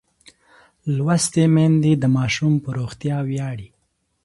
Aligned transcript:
لوستې 0.95 1.43
میندې 1.53 1.91
د 1.97 2.03
ماشوم 2.15 2.53
پر 2.63 2.71
روغتیا 2.79 3.17
ویاړي. 3.27 3.69